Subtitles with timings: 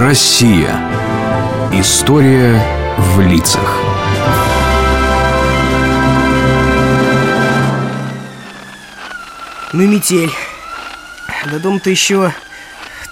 [0.00, 0.80] Россия.
[1.74, 2.58] История
[2.96, 3.78] в лицах.
[9.74, 10.32] Ну, метель.
[11.52, 12.32] До дома-то еще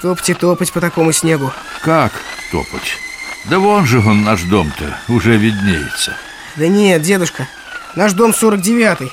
[0.01, 1.53] топать и топать по такому снегу.
[1.83, 2.11] Как
[2.51, 2.97] топать?
[3.45, 6.17] Да вон же он, наш дом-то, уже виднеется.
[6.57, 7.47] Да нет, дедушка,
[7.97, 9.13] наш дом 49-й.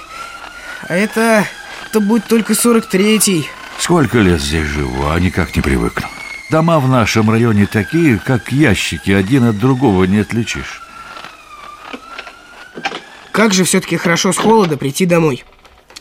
[0.88, 1.46] А это...
[1.90, 3.50] это будет только 43-й.
[3.80, 6.08] Сколько лет здесь живу, а никак не привыкну.
[6.50, 10.82] Дома в нашем районе такие, как ящики, один от другого не отличишь.
[13.32, 15.44] Как же все-таки хорошо с холода прийти домой.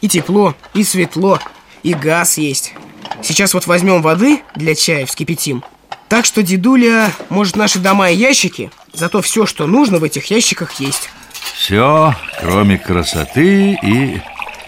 [0.03, 1.41] И тепло, и светло,
[1.83, 2.75] и газ есть.
[3.23, 5.65] Сейчас вот возьмем воды для чая, вскипятим.
[6.09, 10.75] Так что дедуля, может, наши дома и ящики, зато все, что нужно в этих ящиках
[10.75, 11.09] есть.
[11.55, 14.21] Все, кроме красоты и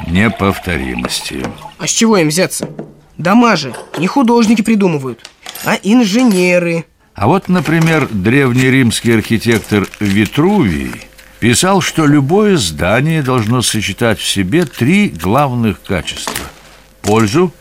[0.07, 1.47] неповторимости.
[1.79, 2.71] А с чего им взяться?
[3.19, 5.31] Дома же не художники придумывают
[5.65, 6.85] а инженеры.
[7.15, 10.93] А вот, например, древний римский архитектор Витрувий
[11.41, 16.35] писал, что любое здание должно сочетать в себе три главных качества–
[17.03, 17.53] пользу,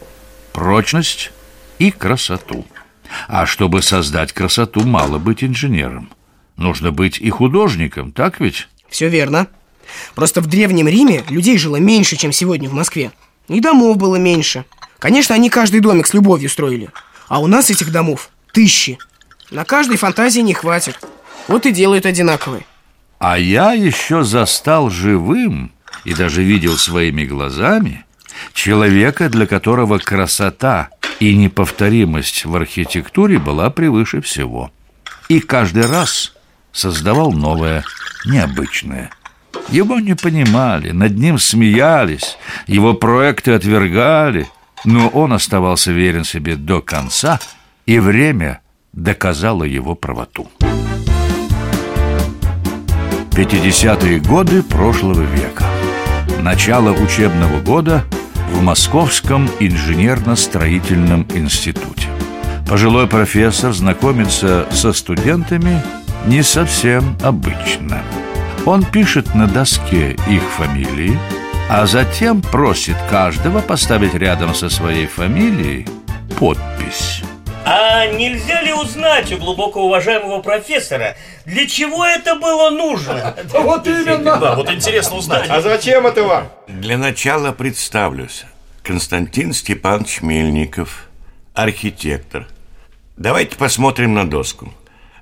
[0.51, 1.31] прочность
[1.79, 2.66] и красоту.
[3.27, 6.09] А чтобы создать красоту, мало быть инженером.
[6.57, 8.67] Нужно быть и художником, так ведь?
[8.89, 9.47] Все верно.
[10.16, 13.11] Просто в Древнем Риме людей жило меньше, чем сегодня в Москве.
[13.47, 14.66] И домов было меньше.
[14.99, 16.89] Конечно, они каждый домик с любовью строили.
[17.27, 18.97] А у нас этих домов тысячи.
[19.51, 20.99] На каждой фантазии не хватит.
[21.47, 22.65] Вот и делают одинаковые.
[23.19, 25.71] А я еще застал живым
[26.03, 28.05] и даже видел своими глазами
[28.53, 34.71] человека, для которого красота и неповторимость в архитектуре была превыше всего.
[35.29, 36.33] И каждый раз
[36.71, 37.83] создавал новое,
[38.25, 39.11] необычное.
[39.69, 44.47] Его не понимали, над ним смеялись, его проекты отвергали,
[44.83, 47.39] но он оставался верен себе до конца,
[47.85, 48.61] и время
[48.93, 50.49] доказало его правоту.
[53.31, 55.66] 50-е годы прошлого века.
[56.41, 58.05] Начало учебного года
[58.53, 62.07] в Московском инженерно-строительном институте.
[62.67, 65.83] Пожилой профессор знакомится со студентами
[66.25, 68.01] не совсем обычно.
[68.66, 71.19] Он пишет на доске их фамилии,
[71.69, 75.87] а затем просит каждого поставить рядом со своей фамилией
[76.37, 77.21] подпись.
[77.65, 81.15] А нельзя ли узнать у глубоко уважаемого профессора,
[81.45, 83.35] для чего это было нужно?
[83.53, 84.37] Вот именно!
[84.37, 85.49] Да, вот интересно узнать.
[85.49, 86.47] А зачем это вам?
[86.67, 88.45] Для начала представлюсь.
[88.83, 91.07] Константин Степанович Мельников,
[91.55, 92.47] архитектор.
[93.17, 94.71] Давайте посмотрим на доску.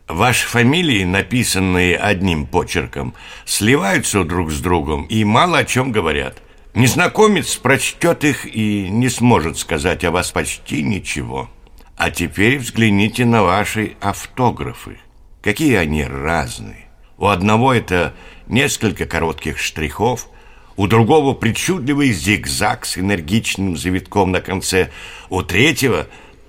[0.08, 3.14] Ваши фамилии, написанные одним почерком,
[3.46, 6.42] сливаются друг с другом и мало о чем говорят.
[6.74, 11.50] Незнакомец прочтет их и не сможет сказать о вас почти ничего.
[11.96, 14.98] А теперь взгляните на ваши автографы.
[15.42, 16.88] Какие они разные.
[17.18, 18.14] У одного это
[18.48, 20.28] несколько коротких штрихов,
[20.76, 24.92] у другого причудливый зигзаг с энергичным завитком на конце,
[25.30, 26.08] у третьего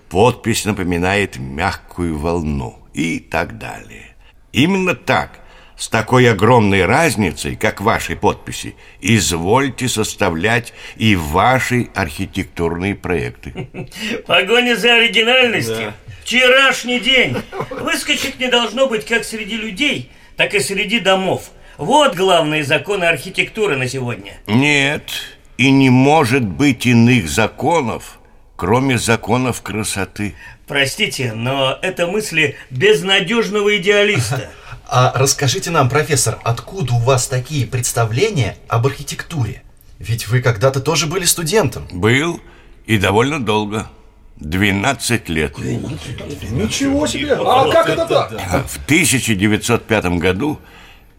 [0.08, 4.14] подпись напоминает мягкую волну и так далее.
[4.52, 5.40] Именно так,
[5.76, 13.68] с такой огромной разницей, как ваши подписи, извольте составлять и ваши архитектурные проекты.
[14.26, 15.92] Погоня за оригинальностью.
[16.06, 16.14] Да.
[16.22, 17.36] Вчерашний день.
[17.70, 21.50] Выскочек не должно быть как среди людей, так и среди домов.
[21.76, 24.34] Вот главные законы архитектуры на сегодня.
[24.46, 25.10] Нет,
[25.58, 28.20] и не может быть иных законов,
[28.56, 30.34] кроме законов красоты.
[30.66, 34.50] Простите, но это мысли безнадежного идеалиста.
[34.86, 39.62] А расскажите нам, профессор, откуда у вас такие представления об архитектуре?
[39.98, 41.88] Ведь вы когда-то тоже были студентом.
[41.90, 42.38] Был
[42.84, 43.88] и довольно долго.
[44.36, 45.56] 12 лет.
[45.58, 47.34] Ничего себе!
[47.34, 48.30] А как это так?
[48.68, 50.60] В 1905 году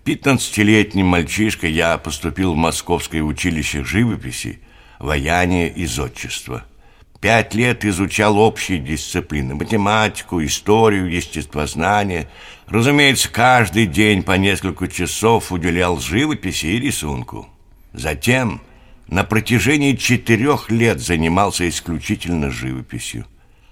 [0.06, 4.60] 15-летний мальчишка я поступил в Московское училище живописи,
[5.00, 6.66] ваяния и зодчества.
[7.22, 12.28] Пять лет изучал общие дисциплины– математику, историю, естествознание.
[12.68, 17.48] Разумеется, каждый день по несколько часов уделял живописи и рисунку.
[17.94, 18.62] Затем
[19.08, 23.26] на протяжении четырех лет занимался исключительно живописью.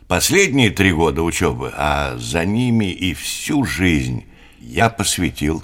[0.08, 4.26] Последние три года учебы, а за ними и всю жизнь
[4.60, 5.64] я посвятил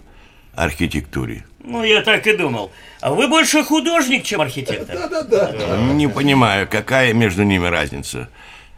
[0.54, 1.46] архитектуре.
[1.70, 2.72] Ну, я так и думал.
[3.00, 4.98] А вы больше художник, чем архитектор.
[5.08, 5.78] Да-да-да.
[5.94, 8.28] Не понимаю, какая между ними разница.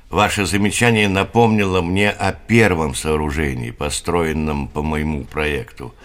[0.10, 5.96] Ваше замечание напомнило мне о первом сооружении, построенном по моему проекту.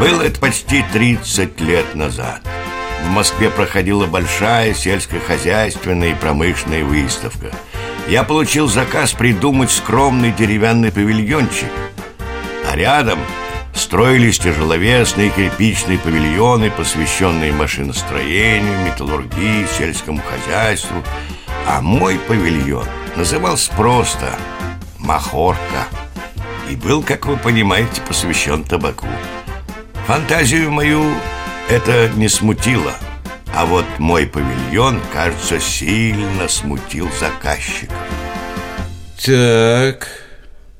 [0.00, 2.42] Было это почти 30 лет назад.
[3.04, 7.52] В Москве проходила большая сельскохозяйственная и промышленная выставка.
[8.08, 11.70] я получил заказ придумать скромный деревянный павильончик.
[12.68, 13.20] А рядом
[13.78, 21.02] строились тяжеловесные кирпичные павильоны, посвященные машиностроению, металлургии, сельскому хозяйству.
[21.66, 22.86] А мой павильон
[23.16, 24.36] назывался просто
[24.98, 25.86] «Махорка»
[26.70, 29.06] и был, как вы понимаете, посвящен табаку.
[30.06, 31.04] Фантазию мою
[31.68, 32.94] это не смутило,
[33.54, 37.94] а вот мой павильон, кажется, сильно смутил заказчика.
[39.24, 40.08] Так,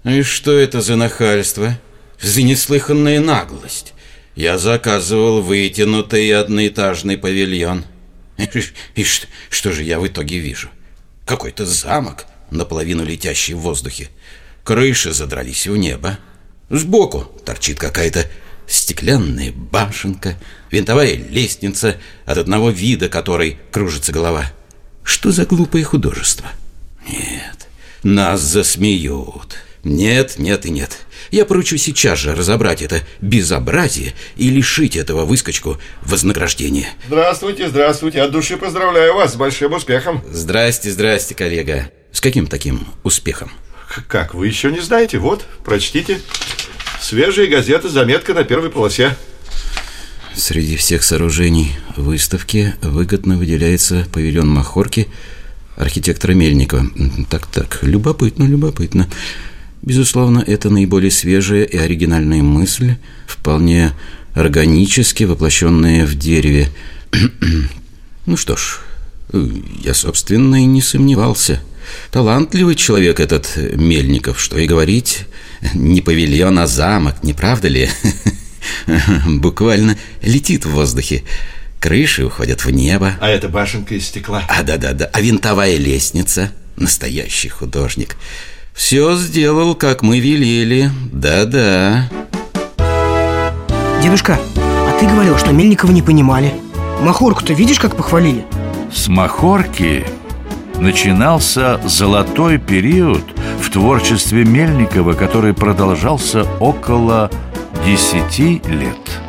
[0.04, 1.74] и что это за нахальство?
[2.20, 3.94] За неслыханная наглость.
[4.34, 7.84] Я заказывал вытянутый одноэтажный павильон.
[8.94, 10.68] И что же я в итоге вижу?
[11.26, 14.08] Какой-то замок, наполовину летящий в воздухе.
[14.64, 16.18] Крыши задрались в небо.
[16.70, 18.26] Сбоку торчит какая-то
[18.66, 20.38] стеклянная башенка,
[20.70, 24.52] винтовая лестница, от одного вида которой кружится голова.
[25.02, 26.48] Что за глупое художество?
[27.08, 27.66] Нет,
[28.02, 29.56] нас засмеют.
[29.84, 30.98] Нет, нет и нет.
[31.30, 36.88] Я поручу сейчас же разобрать это безобразие и лишить этого выскочку вознаграждения.
[37.06, 38.22] Здравствуйте, здравствуйте.
[38.22, 40.22] От души поздравляю вас с большим успехом.
[40.30, 41.90] Здрасте, здрасте, коллега.
[42.12, 43.50] С каким таким успехом?
[44.06, 45.18] Как, вы еще не знаете?
[45.18, 46.20] Вот, прочтите.
[47.00, 49.16] Свежие газеты, заметка на первой полосе.
[50.34, 55.08] Среди всех сооружений выставки выгодно выделяется павильон Махорки
[55.76, 56.86] архитектора Мельникова.
[57.30, 59.08] Так-так, любопытно, любопытно.
[59.88, 62.96] Безусловно, это наиболее свежая и оригинальная мысль,
[63.26, 63.92] вполне
[64.34, 66.68] органически воплощенная в дереве.
[68.26, 68.80] ну что ж,
[69.82, 71.62] я, собственно, и не сомневался.
[72.10, 75.20] Талантливый человек этот Мельников, что и говорить,
[75.72, 77.88] не павильон, а замок, не правда ли?
[79.26, 81.22] Буквально летит в воздухе.
[81.80, 83.14] Крыши уходят в небо.
[83.22, 84.44] А это башенка из стекла.
[84.50, 85.06] А, да-да-да.
[85.06, 86.52] А винтовая лестница.
[86.76, 88.16] Настоящий художник.
[88.78, 90.88] Все сделал, как мы велели.
[91.12, 92.08] Да-да.
[94.00, 96.54] Дедушка, а ты говорил, что Мельникова не понимали.
[97.02, 98.46] Махорку-то видишь, как похвалили?
[98.92, 100.06] С Махорки
[100.78, 103.24] начинался золотой период
[103.60, 107.32] в творчестве Мельникова, который продолжался около
[107.84, 109.27] десяти лет.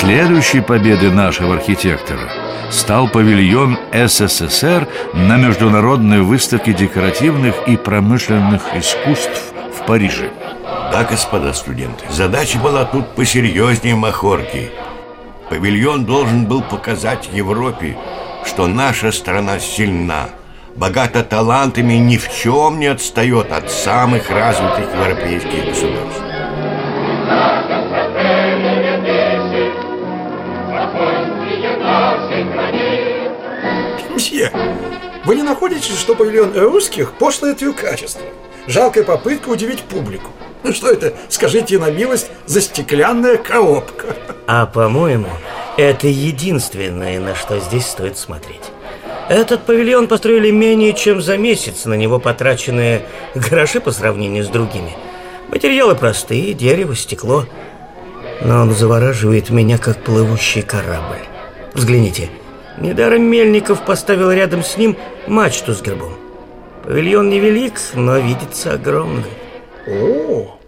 [0.00, 2.30] Следующей победой нашего архитектора
[2.70, 10.30] стал павильон СССР на международной выставке декоративных и промышленных искусств в Париже.
[10.92, 14.70] Да, господа студенты, задача была тут посерьезнее махорки.
[15.50, 17.98] Павильон должен был показать Европе,
[18.46, 20.28] что наша страна сильна,
[20.76, 26.17] богата талантами и ни в чем не отстает от самых развитых европейских государств.
[35.28, 38.22] Вы не находите, что павильон русских пошлое трюкачество?
[38.66, 40.30] Жалкая попытка удивить публику.
[40.64, 44.16] Ну что это, скажите на милость, за стеклянная коробка?
[44.46, 45.28] А по-моему,
[45.76, 48.62] это единственное, на что здесь стоит смотреть.
[49.28, 53.02] Этот павильон построили менее чем за месяц, на него потраченные
[53.34, 54.96] гроши по сравнению с другими.
[55.48, 57.44] Материалы простые, дерево, стекло.
[58.40, 61.20] Но он завораживает меня, как плывущий корабль.
[61.74, 62.30] Взгляните,
[62.80, 64.96] недаром Мельников поставил рядом с ним
[65.26, 66.14] мачту с гербом.
[66.84, 69.24] Павильон невелик, но видится огромным.
[69.86, 70.58] О,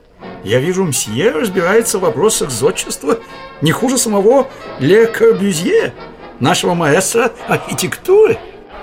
[0.45, 3.19] я вижу, мсье разбирается в вопросах зодчества
[3.61, 4.49] не хуже самого
[4.79, 5.93] Ле Корбюзье,
[6.41, 8.39] нашего маэстро архитектуры.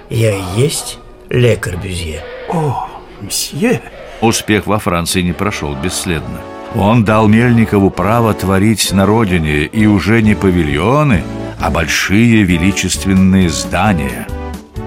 [0.09, 2.23] Я и есть Ле Корбюзье.
[2.49, 2.87] О,
[3.21, 3.81] мсье.
[4.21, 6.41] Успех во Франции не прошел бесследно.
[6.75, 11.23] Он дал Мельникову право творить на родине и уже не павильоны,
[11.59, 14.27] а большие величественные здания.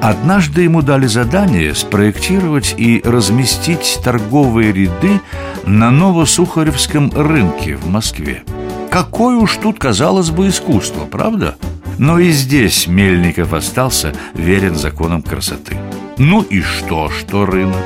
[0.00, 5.20] Однажды ему дали задание спроектировать и разместить торговые ряды
[5.66, 8.44] на Новосухаревском рынке в Москве.
[8.90, 11.56] Какое уж тут, казалось бы, искусство, правда?
[11.98, 15.76] Но и здесь Мельников остался верен законам красоты.
[16.16, 17.84] Ну и что, что рынок?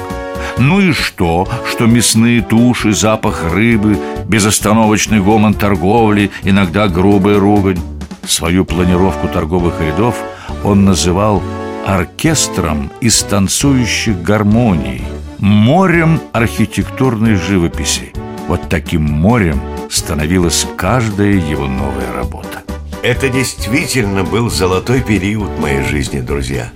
[0.57, 3.99] Ну и что, что мясные туши, запах рыбы,
[4.29, 7.81] безостановочный гомон торговли, иногда грубая ругань.
[8.27, 10.17] Свою планировку торговых рядов
[10.63, 11.43] он называл
[11.87, 15.03] оркестром из танцующих гармоний,
[15.39, 18.13] морем архитектурной живописи.
[18.49, 22.63] Вот таким морем становилась каждая его новая работа.
[23.03, 26.71] Это действительно был золотой период моей жизни, друзья.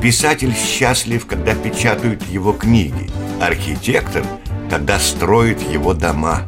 [0.00, 3.10] Писатель счастлив, когда печатают его книги.
[3.40, 4.24] Архитектор,
[4.70, 6.42] когда строит его дома.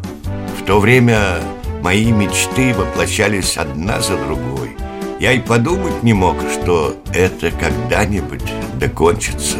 [0.61, 1.41] В то время
[1.85, 4.71] мои мечты воплощались одна за другой.
[5.21, 8.41] Я и подумать не мог, что это когда-нибудь
[8.81, 9.59] докончится.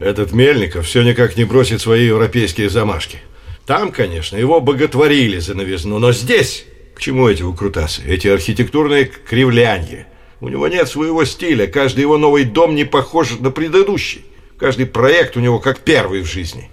[0.00, 3.18] Этот Мельников все никак не бросит свои европейские замашки.
[3.64, 6.66] Там, конечно, его боготворили за новизну, но здесь...
[6.96, 10.06] К чему эти выкрутасы, эти архитектурные кривлянья?
[10.40, 14.26] У него нет своего стиля, каждый его новый дом не похож на предыдущий.
[14.58, 16.68] Каждый проект у него как первый в жизни.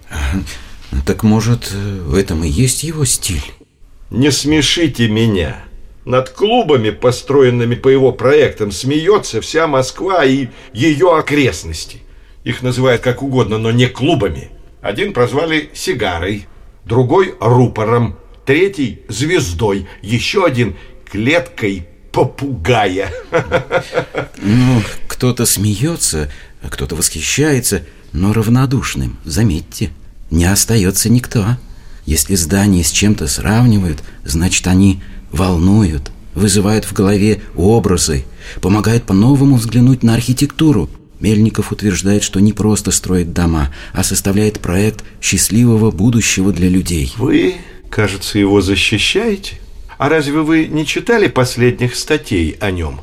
[1.06, 3.44] Так может, в этом и есть его стиль?
[4.10, 5.64] Не смешите меня.
[6.04, 12.02] Над клубами, построенными по его проектам, смеется вся Москва и ее окрестности.
[12.44, 14.50] Их называют как угодно, но не клубами.
[14.80, 16.46] Один прозвали сигарой,
[16.86, 20.76] другой рупором, третий звездой, еще один
[21.10, 23.12] клеткой попугая.
[24.38, 26.32] Ну, кто-то смеется,
[26.70, 29.90] кто-то восхищается, но равнодушным, заметьте,
[30.30, 31.44] не остается никто.
[32.08, 38.24] Если здание с чем-то сравнивают, значит, они волнуют, вызывают в голове образы,
[38.62, 40.88] помогают по-новому взглянуть на архитектуру.
[41.20, 47.12] Мельников утверждает, что не просто строит дома, а составляет проект счастливого будущего для людей.
[47.18, 47.56] Вы,
[47.90, 49.60] кажется, его защищаете?
[49.98, 53.02] А разве вы не читали последних статей о нем?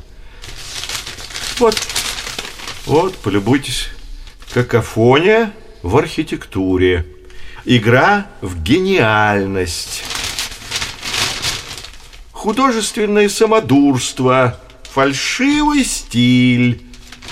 [1.60, 1.76] Вот,
[2.86, 3.86] вот, полюбуйтесь.
[4.52, 5.52] Какофония
[5.84, 7.06] в архитектуре.
[7.68, 10.04] Игра в гениальность.
[12.30, 14.60] Художественное самодурство.
[14.84, 16.82] Фальшивый стиль.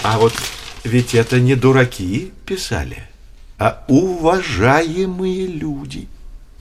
[0.02, 0.34] А вот
[0.82, 3.08] ведь это не дураки писали,
[3.58, 6.08] а уважаемые люди.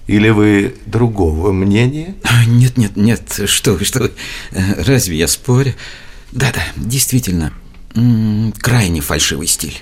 [0.05, 2.15] Или вы другого мнения?
[2.45, 4.11] Нет, нет, нет, что вы, что вы.
[4.51, 5.73] Разве я спорю?
[6.31, 7.51] Да-да, действительно,
[8.59, 9.81] крайне фальшивый стиль.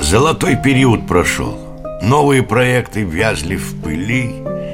[0.00, 1.58] Золотой период прошел.
[2.02, 4.30] Новые проекты вязли в пыли.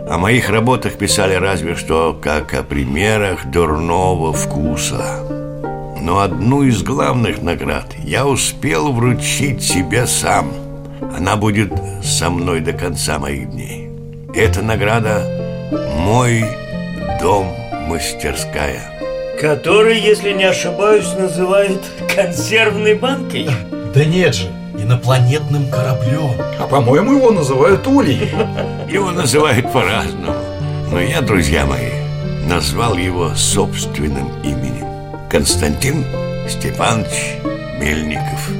[0.08, 5.20] О моих работах писали разве что как о примерах дурного вкуса.
[6.00, 10.52] Но одну из главных наград я успел вручить себе сам.
[11.16, 13.88] Она будет со мной до конца моих дней.
[14.34, 15.24] Эта награда–
[15.96, 16.44] мой
[17.20, 18.82] дом-мастерская.
[19.40, 21.82] Который, если не ошибаюсь, называют
[22.14, 23.48] консервной банкой.
[23.94, 24.48] Да нет же,
[24.84, 26.30] инопланетным кораблем.
[26.58, 28.30] А по-моему, его называют Улей.
[28.88, 30.34] Его называют по-разному.
[30.90, 31.90] Но я, друзья мои,
[32.46, 34.86] назвал его собственным именем.
[35.28, 36.04] Константин
[36.48, 37.38] Степанович
[37.80, 38.50] Мельников.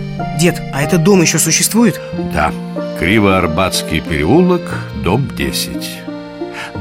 [0.40, 2.00] Дед, а этот дом еще существует?
[2.32, 2.52] Да,
[2.98, 4.62] Криво-Арбатский переулок,
[5.04, 6.00] дом 10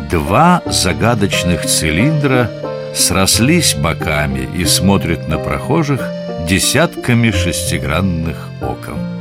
[0.09, 2.49] Два загадочных цилиндра
[2.95, 6.01] срослись боками и смотрят на прохожих
[6.47, 9.12] десятками шестигранных окон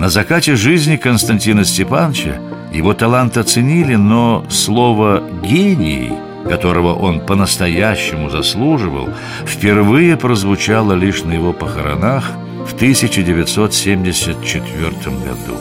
[0.00, 2.40] На закате жизни Константина Степановича
[2.72, 6.10] его талант оценили, но слово «гений»
[6.48, 9.10] которого он по-настоящему заслуживал,
[9.46, 12.30] впервые прозвучало лишь на его похоронах
[12.66, 15.58] в 1974 году.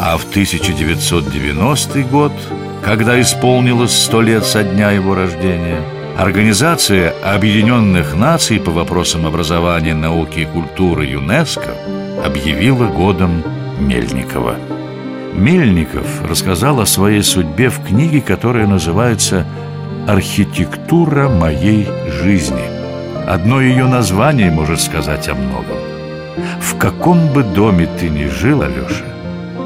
[0.00, 2.32] А в 1990 год,
[2.84, 5.80] когда исполнилось сто лет со дня его рождения,
[6.18, 11.76] Организация Объединенных Наций по вопросам образования, науки и культуры ЮНЕСКО
[12.24, 13.44] объявила годом
[13.80, 14.56] Мельникова.
[15.34, 19.46] Мельников рассказал о своей судьбе в книге, которая называется
[20.06, 21.86] архитектура моей
[22.22, 22.64] жизни.
[23.26, 25.78] Одно ее название может сказать о многом.
[26.60, 29.04] В каком бы доме ты ни жил, Алеша,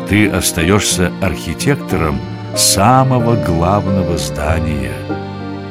[0.09, 2.21] ты остаешься архитектором
[2.57, 4.93] самого главного здания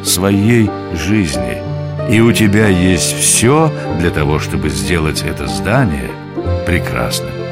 [0.04, 1.62] своей жизни.
[2.10, 6.10] И у тебя есть все для того, чтобы сделать это здание
[6.66, 7.43] прекрасным.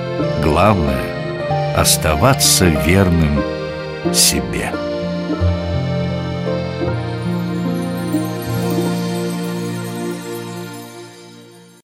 [0.41, 3.43] Главное– оставаться верным
[4.11, 4.80] себе.